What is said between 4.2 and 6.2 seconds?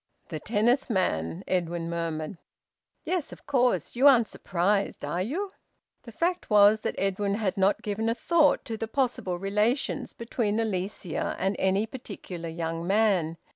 surprised, are you?" The